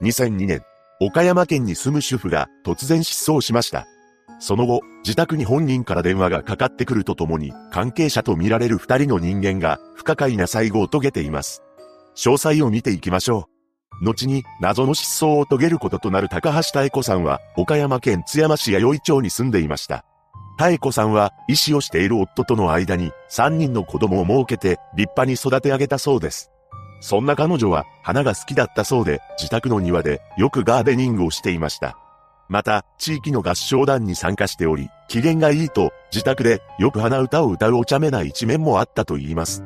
[0.00, 0.62] 2002年、
[1.00, 3.88] 岡山県に住む主婦が突然失踪しました。
[4.38, 11.64] その後、自宅に本人から電話がかかってくるとともに、関係者とみられる二人の人間が不可解な最後を遂げています。
[12.14, 13.48] 詳細を見ていきましょ
[14.00, 14.04] う。
[14.04, 20.04] 後に謎の失踪を遂げることとなる高橋妙子さんは、岡山県津山市弥生町に住んでいました。
[20.60, 26.52] 妙子さんは、医師をしている夫との間に、三人の子供を設けて、立派に育て上げたそうです。
[27.00, 31.96] そんな彼女は、花が好きだったそうで、自宅の庭で、よくガーデニングをしていました。
[32.48, 39.62] また、地域の合唱団に参加しており、機嫌がいいと、自宅でよく鼻歌を歌うお茶目な一面もあったと言います。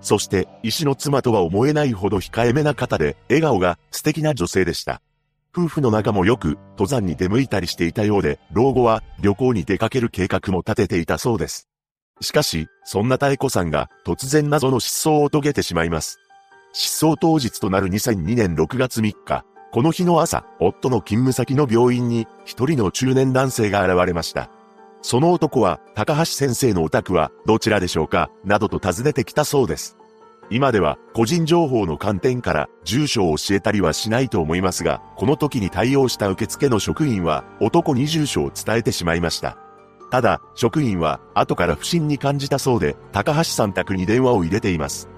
[0.00, 5.02] そして、医師の妻とは思えないほど控えめな方で、笑顔が素敵な女性でした。
[5.54, 11.68] 夫婦の仲もよく、登山に出向いたりしていたようで、老後は旅行に出かける計画も立てていたそうです。
[12.22, 16.18] しかし、そんな太子さんが突然謎の失踪を遂げてしまいます。
[16.72, 24.50] 失踪当日となる2002年6月3日、この日の朝、夫の勤務先の病院に一人の中年男性が現れました。
[25.02, 29.98] その男は、高橋先生のお宅はどちらでしょうかなどと尋ねてきたそうです。
[30.50, 39.56] 今では個人情報の観点から住所を教えたりはしないと思いますが、この時に対応した受付の職員は男に住所を伝えてしまいました。
[40.10, 45.08] ただ、職員は後から不審に感じたそうで、高橋さん宅に電話を入れています。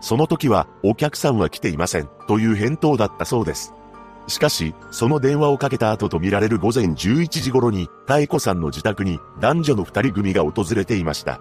[0.00, 3.74] その時は、お客さんは来ていません、という返答だったそうです。
[4.26, 11.40] しかし、その電話をかけた後とみられる午前11時頃に、妙子さんの自宅に男女の二人組が訪れていました。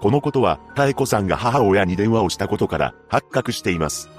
[0.00, 4.10] このことは、妙子さんが母親に電話をしたことから発覚しています。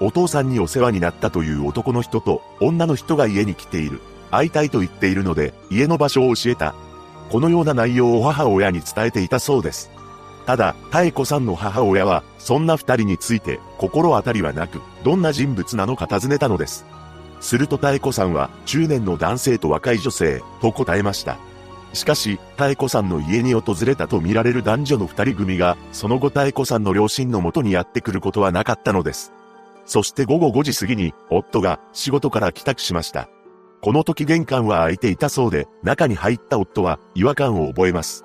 [0.00, 4.00] お父さんにお世話になったという男の人と女の人が家に来ている。
[4.32, 6.74] 会いたいと言っているので、家の場所を教えた。
[7.30, 9.90] このような内容を母親に伝えていたそうです。
[10.46, 16.84] ただ、妙子さんの母親は、そんな二人について心当たりはなく、どんな人物なのか尋ねたのです。
[17.40, 21.38] すると妙子さんは、中年の男性と若い女性、と答えました。
[21.92, 29.32] しかし、妙子さんの家に訪れたとみられる男女の二人組が、その後妙子さんの両親のもとにやってくることはなかったのです。
[29.84, 33.28] そして午後5時過ぎに、夫が仕事から帰宅しました。
[33.82, 38.24] この時玄関は開いていたそうで、中に入った夫は違和感を覚えます。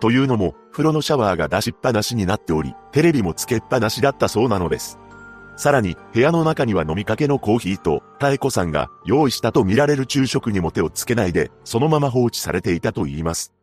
[0.00, 4.98] というのも、風呂のシャワーが出しっぱなしになっており、テレビもつけっぱなしだったそうなのです。
[5.56, 13.54] さらに、部屋の中には飲みかけのコーヒーと、妙子さんが用意したと見られる昼食にも手をつけないで、そのまま放置されていたと言います。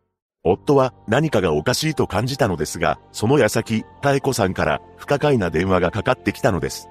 [0.43, 6.87] 夫は何かがおかしいと感じたのですが、その矢先、妙子さんから不可解な電話がかかってきたのです。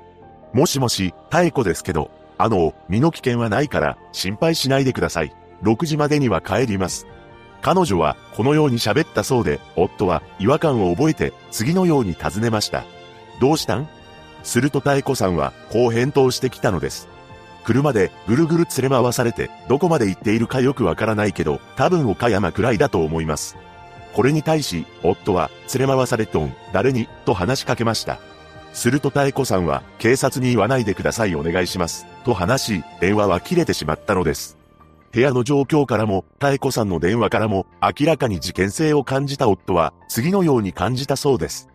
[0.52, 5.34] もしもし、妙子ですけど、あの、身の危険はないから心配しないでください。
[5.62, 7.06] 6時までには帰ります。
[7.62, 12.84] 彼女はこのように喋ったそうで、夫は違和感を覚えて次のように尋ねました。
[13.40, 13.88] どうしたん？
[14.42, 17.08] すると太子さんは、こう返答してきたのです。
[17.62, 23.56] 車でぐるぐる連れ回されて、どこまで行っているかよくわからないけど、多分岡山くらいだと思います。
[24.14, 28.18] これに対し、夫は、連れ回されとん、誰に、と話しかけました。
[28.72, 32.06] すると太子さんは、警察に言わないでくださいお願いします。
[32.24, 34.59] と話し、電話は切れてしまったのです。
[35.12, 41.68] 部屋の状況からも、太子さんの電話からも、明らかに事件性を感じた夫は、次のように感じたそうです。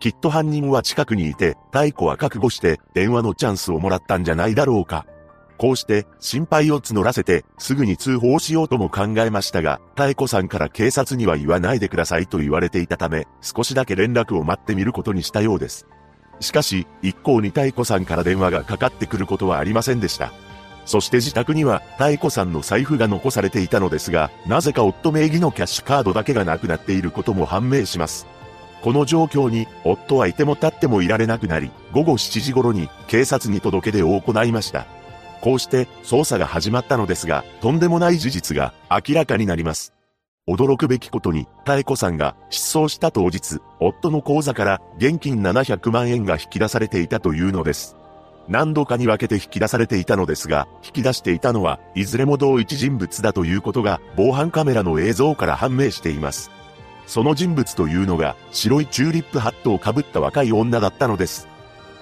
[0.00, 5.06] きっと犯人は近くにいて、太子は覚悟して電話のチャンスをもらったんじゃないだろうか。
[5.58, 15.86] こうして心配を募らせてすぐに通報しようとも考えましたが、太子さんから警察には言わないでくださいと言われていたため、少しだけ連絡を待ってみることにしたようです。
[16.38, 20.32] しかし、一向に太子さんから電話がかかってくることはありませんでした。
[20.88, 28.26] そして自宅には太子さんの財布が残されていたのですが、なぜか夫名義のキャッシュカードだけがなくなっていることも判明します。
[28.80, 34.86] この状況に、夫はいても立ってもいられなくなり、午後7時頃に警察に届け出を行いました。
[35.42, 39.92] こうして捜査が始まったのですが、とんでもない事実が明らかになります。
[40.48, 47.94] 驚くべきことに、妙子さんが失踪した当日、夫の口座から現金700万円が引き出されていたというのです。
[48.48, 56.50] 何度かに分けて引き出されていたのですが、引き出していたのは、いずれも同一人物だということが、防犯カメラの映像から判明しています。
[57.06, 61.48] その人物というのが白いチューリップハットをかぶった若い女だったのです。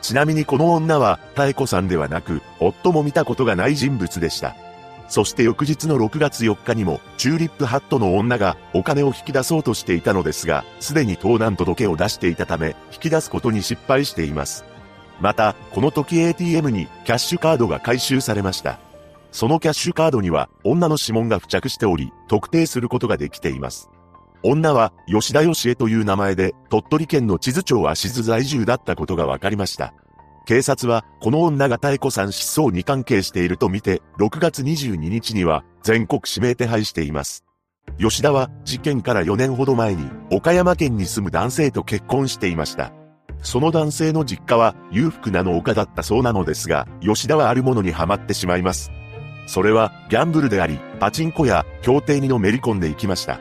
[0.02, 4.56] ちなみにこの女は妙子さんではなく、夫も見たことがない人物でした。
[5.08, 14.64] そして翌日の6月4日にも、チューリップハットの女がお金を引き出そうとしていたのですが、すでに盗難届を出していたため、引き出すことに失敗しています。
[15.20, 18.78] また、この時 ATM にキャッシュカードが回収されました。
[19.32, 23.90] そのキャッシュカードには女の指紋が付着しており、特定することができています。
[24.42, 29.92] 女は吉田義恵という名前で鳥取県の地図町芦津在住だったことが分かりました。
[30.46, 37.44] 警察はこの女が妙子さん失踪に関係しているとみて、6月22日には全国指名手配しています。
[37.98, 42.92] 吉田は事件から4年ほど前に岡山県に住む男性と結婚していました。
[43.42, 48.90] その男性の実家は裕福な農家だったそうなのですが、吉田はあるものにはまってしまいます。
[49.46, 53.38] それはギャンブルであり、パチンコや協定にのめり込んでいきました。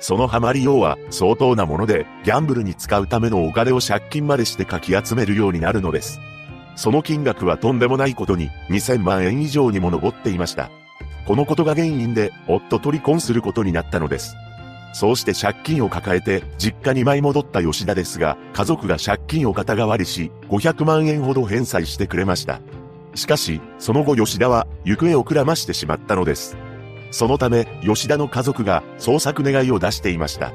[0.00, 6.20] そのハマりようは相当なもので、ギャンブルに使うためのお金を借金までしてかき集めるようになるのです。
[6.74, 10.70] その金額はとんでもないことに2000万円以上にも上っていました。
[11.26, 14.34] このことが原因で夫と離婚することになったのです。
[14.92, 22.60] そうして借金を抱えて実家に舞い戻った吉田ですが、家族が借金を肩代わりし、500万円ほど返済してくれました。
[23.14, 26.56] しかし、その後吉田は行方をくらましてしまったのです。
[27.10, 30.52] そのため、吉田の家族が捜索願いを出していました。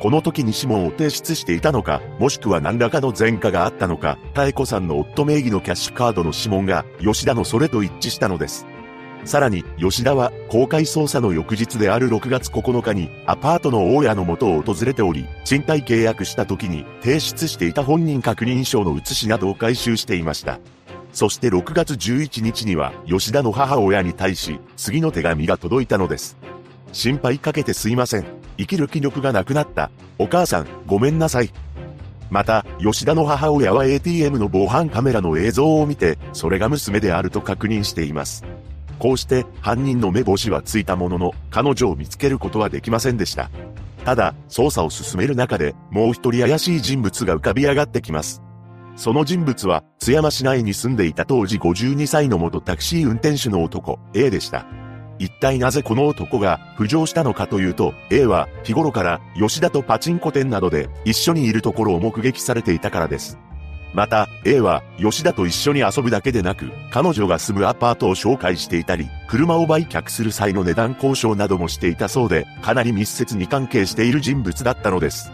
[0.00, 8.66] この時に指紋を提出していたのか、もしくは何らかの前科があったのか、妙子さんの夫名義のキャッシュカードの指紋が吉田のそれと一致したのです。
[9.24, 20.60] さらに、吉田は公開捜査の翌日である6月9日にアパートの大家の元を訪れており、賃貸契約した時に提出していた本人確認証の写しなどを回収していました。
[21.12, 26.36] そして6月11日には吉田の母親に対し次の手紙が届いたのです。
[26.92, 28.24] 心配かけてすいません。
[28.58, 29.90] 生きる気力がなくなった。
[30.18, 31.50] お母さん、ごめんなさい。
[32.30, 38.44] また、吉田の母親は ATM の防犯カメラの映像を見て、それが娘であると確認しています。
[39.04, 43.50] こうして犯人の目星はついたものの、彼女を見つけることはできませんでした。
[44.02, 48.40] ただ、捜査を進める中で、もう一人怪しい人物が浮かび上がってきます。
[48.96, 54.64] その人物は、津山市内に住んでいた当時52歳の元タクシー運転手の男、A でした。
[55.18, 63.38] 一体なぜこの男が浮上したのかというと、A は日頃から吉田とパチンコ店などで一緒にいるところを目撃されていたからです。
[63.94, 75.30] また、A は吉田と一緒に遊ぶだけでなく、彼女が住むアパートを紹介していたり、車を売却する際の値段交渉などもしていたそうで、かなり密接に関係している人物だったのです。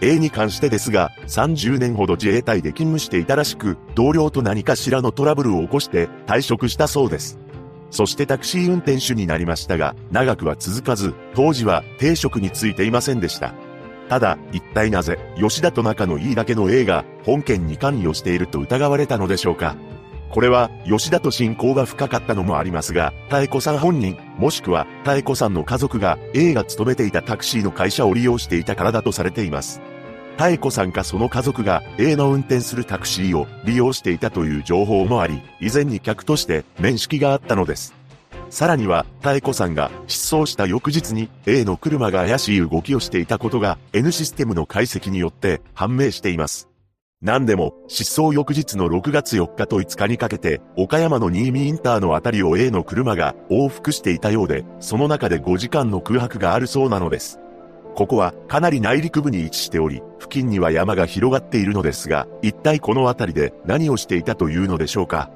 [0.00, 7.38] A に関してですが、30年ほど自衛隊で勤務していたらしく、同僚と何かしらのトラブルを起こして退職したそうです。
[7.90, 13.52] そしてタクシー運転手になりましたが、長くは続かず、当時は定職についていませんでした。
[14.08, 19.76] ただ、一体なぜ、吉田と仲のいいだけの A が、本件に関与していると疑われたのでしょうか。
[20.30, 29.80] これは、吉田と親交が深かったのもありますが、妙子さん本人、もしくは、妙子さんの家族が、A が勤めていたタクシーの会社を利用していたからだとされています。
[30.38, 37.97] 妙子さんかその家族が A の運転するタクシーを利用していたという情報もあり、以前に客として面識があったのです。
[38.50, 46.68] さらには、妙子さんが失踪した翌日に A の車が怪しい動きをしていたことが N システムの解析によって判明しています。
[47.20, 57.40] 何でも、失踪翌日の6月4日と5日にかけて、岡山の新見インターのあたりを A の車が往復していたようで、その中で5時間の空白があるそうなのです。
[57.96, 65.32] ここはかなり内陸部に位置しており、付近には山が広がっているのですが、一体この辺りで何をしていたというのでしょうか。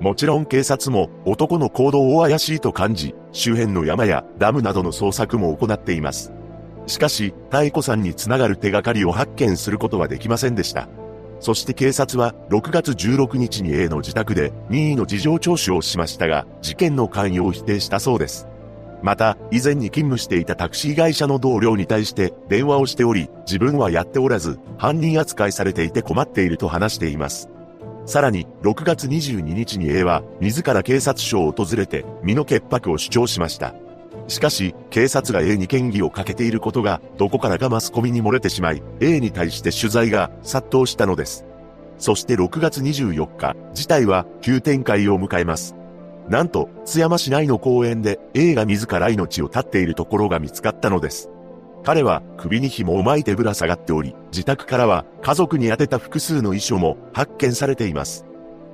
[0.00, 6.32] もちろん警察も男の行動を怪しいと感じ、周辺の山やダムなどの捜索も行っています。
[6.86, 10.88] しかし、太子さんにつながる手がかりを発見することはできませんでした。
[11.40, 18.46] そして警察は6月16日に A の自宅で任意の事情聴取をしましたが、事件の関与を否定したそうです。
[19.02, 27.48] また、以前に勤務していたタクシー会社の同僚に対して電話をしており、自分はやっておらず、犯人扱いされていて困っていると話しています。
[28.06, 33.74] さらに、6月22日に A は、自ら警察署を訪れて、身の潔白を主張しました。
[34.28, 41.46] しかし、警察が A に嫌疑をかけていることが、どこからかマスコミに漏れてしまい、A に対して取材が殺到したのです。
[41.98, 45.74] そして6月24日、事態は急展開を迎えます。
[46.28, 51.30] なんと、津山市内の公園で A が自ら命を絶っているところが見つかったのです。
[51.86, 58.26] 彼は首に紐を巻いてぶら下がっており、自宅からは家族に宛てた複数の遺書も発見されています。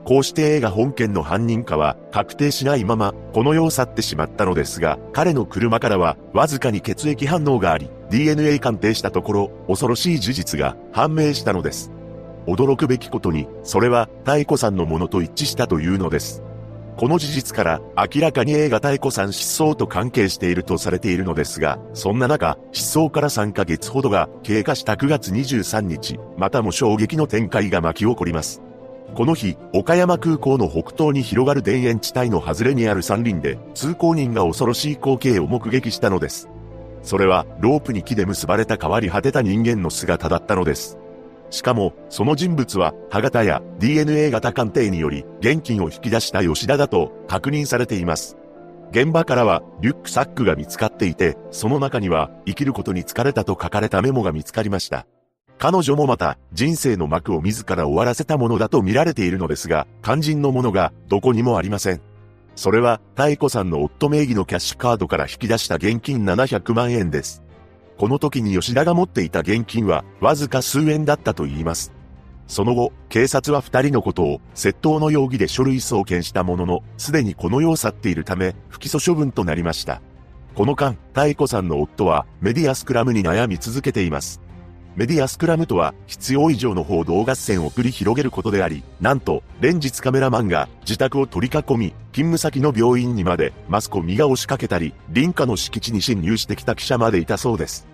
[0.06, 11.92] こうして A が本件の犯人かは確定しないままこの世を去ってしまったのですが、彼の車からはわずかに血液反応があり、DNA 鑑定したところ恐ろしい事実が判明したのです。
[12.46, 16.42] 驚くべきことに、それは太子さんのものと一致したというのです。
[17.02, 28.62] この事実から明らかに映画太子さん失踪と関係しているとされているのですが、そんな中、失踪から3ヶ月ほどが経過した9月23日、またも衝撃の展開が巻き起こります。
[29.16, 36.48] この日、岡山空港の北東に広がる田園地帯の外れにある山林で、通行人が恐ろしい光景を目撃したのです。
[37.02, 40.98] それは、ロープに木で結ばれた変わり果てた人間の姿だったのです。
[41.52, 48.38] しかも、その人物は、歯型や DNA 型鑑定により、現金を引き出した吉田だと確認されています。
[48.90, 55.06] 現場からは、リュックサックが見つかっていて、その中には、生きることに疲れたと書かれたメモが見つかりました。
[55.58, 62.00] 彼女もまた、人生の幕を自ら終わらせたものだと見られているのですが、肝心のものが、どこにもありません。
[62.56, 67.41] それは、太子さんの夫名義のキャッシュカードから引き出した現金700万円です。
[68.02, 71.92] この時に吉田が持っていた現金はわずか数円だったと言います。
[72.48, 80.02] その後、警察は二人のことを窃盗の容疑で書類送検したものの、すでにこの世を去っているため、不起訴処分となりました。
[80.56, 84.40] この間、太子さんの夫はメディアスクラムに悩み続けています。
[84.96, 97.91] メディアスクラムとは必要以上の報道合戦を繰り広げることであり、なんと、連日カメラマンが自宅を取り囲み、勤務先の病院にまでマスコミが押しかけたり、林家の敷地に侵入してきた記者までいたそうです。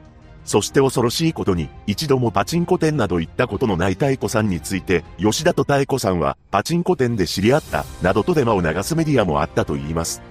[0.49, 10.23] そして恐ろしいことに、一度もパチンコ店など行ったことのない太子さんについて、吉田と太子さんはパチンコ店で知り合った、などとデマを流すメディアもあったと言います。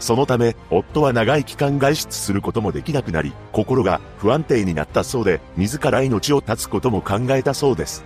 [0.00, 8.02] そのため、夫は長い期間外出することもできなくなり、心が不安定になったそうで、自ら命を絶つことも考えたそうです。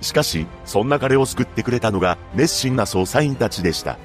[0.00, 3.98] しかし、そんな彼を救ってくれたのが、熱心な捜査員たちでした。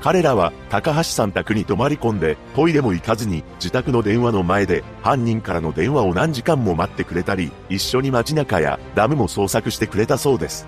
[0.00, 10.66] 彼らは高橋さん宅に泊まり込んでトイレも行かずに自宅の電話の前で犯人からの電話を何時間も待ってくれたり一緒に街中やダムも捜索してくれたそうです。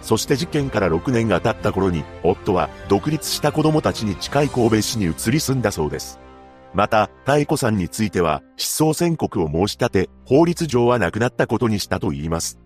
[0.00, 6.18] そして事件から6年が経った頃に夫は独立した子供たちに近い神戸市に移り住んだそうです。
[6.72, 12.59] また、太子さんについては失踪宣告を申し立て法律上は亡くなったことにしたと言います。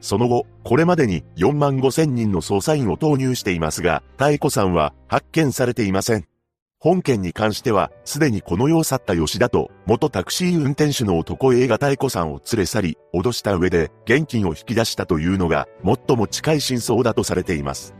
[0.00, 6.26] その後、これまでに4万5千人の捜査員を投入していますが、太子さんは発見されていません。
[6.80, 17.94] 本件に関しては、すでにこの世を去った吉田と、元タクシー運転手の男 A が太子さんを連れ去り、脅した上で、現金を引き出したというのが、最も近い真相だとされています。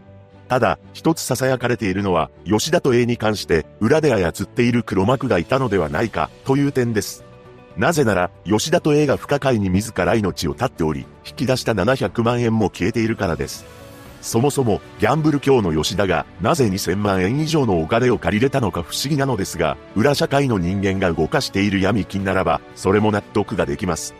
[0.48, 7.24] ただ、一つ囁かれているのは、吉田と A に関して、裏で操っている黒幕がいたのではないか、という点です。
[7.78, 13.64] なぜなら、吉田と A が不可解に自ら命を絶っており、引き出した700万円も消えているからです。
[14.20, 24.12] そもそも、ギャンブル教の吉田が、なぜ2000万円以上のお金を借りれたのか不思議なのですが、裏社会の人間が動かしている闇金ならば、それも納得ができます。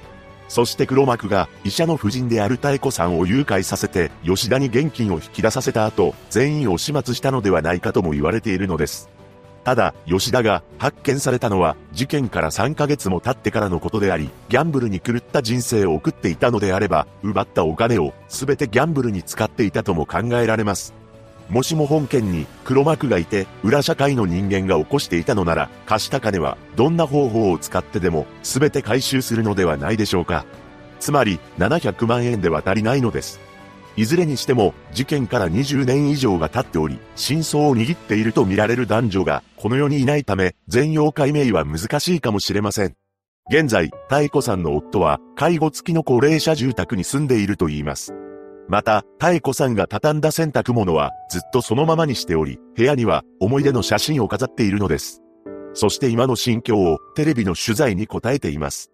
[0.46, 9.17] そして黒幕が医者の夫人である太子さんを誘拐させて吉田に現金を引き出させた後、全員を始末したのではないかとも言われているのです。
[9.64, 20.94] ただ、吉田が発見されたのは事件から3ヶ月も経ってからのことであり、ギャンブルに狂った人生を送っていたのであれば、奪ったお金を全てギャンブルに使っていたとも考えられます。
[21.48, 30.44] もしも本件に黒幕がいて、裏社会の人間が起こしていたのなら、貸した金はどんな方法を使ってでも全て回収するのではないでしょうか。
[31.00, 33.47] つまり、700万円では足りないのです。
[33.98, 42.94] いずれにしても、事件から20年以上が経っており、真相を握っていると見られる男女が、この世にいないため、全容解明は難しいかもしれません。
[43.50, 48.14] 現在、太子さんの夫は、介護付きの高齢者住宅に住んでいると言います。
[48.68, 55.22] また、太子さんが畳んだ洗濯物は、ずっとそのままにしており、部屋には、思い出の写真を飾っているのです。
[55.74, 58.92] そして今の心境を、テレビの取材に答えています。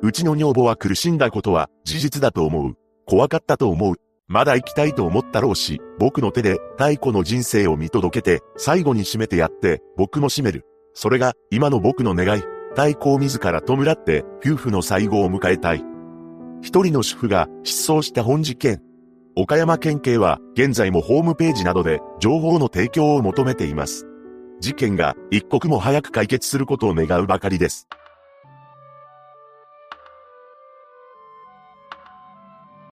[0.00, 2.74] うちの女房は苦しんだことは、事実だと思う。
[3.04, 3.96] 怖かったと思う。
[4.28, 10.64] まだ生きたいと思ったろうし、僕の手で太古の人生を見届けて、最後に締めてやって、僕も締める。
[10.94, 12.42] それが、今の僕の願い。
[12.70, 15.84] 太古を自ら弔って、夫婦の最後を迎えたい。
[16.60, 18.82] 一人の主婦が失踪した本事件。
[19.36, 24.06] 岡山県警は、現在もホームページなどで、情報の提供を求めています。
[24.60, 27.86] 事件が一刻も早く解決することを願うばかりです。